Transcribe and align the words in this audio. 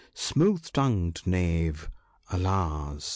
Smooth 0.15 0.71
tongued 0.73 1.21
knave— 1.27 1.87
alas 2.31 3.09